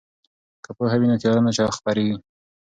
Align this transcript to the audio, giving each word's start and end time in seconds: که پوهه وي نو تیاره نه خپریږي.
که 0.63 0.69
پوهه 0.77 0.95
وي 0.99 1.07
نو 1.09 1.15
تیاره 1.21 1.41
نه 1.45 1.51
خپریږي. 1.77 2.15